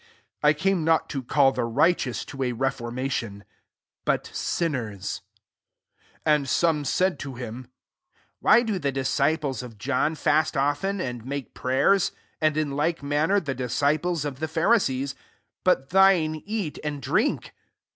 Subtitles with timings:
[0.41, 3.43] 32 1 came not to call the righteous to a reft»rmati<»i^
[4.03, 5.21] but sinners." SS
[6.25, 7.67] And some sud to him,
[8.05, 13.03] '< Wiiy 4o the disciples of John &st often, and make prayers; and in like
[13.03, 15.13] manner the dieeifiie^ of the Pharisees:
[15.63, 17.53] but thine eat and drink